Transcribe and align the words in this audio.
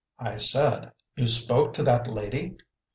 I 0.17 0.37
said: 0.37 0.93
"You 1.15 1.27
spoke 1.27 1.73
to 1.73 1.83
that 1.83 2.07
lady!" 2.11 2.57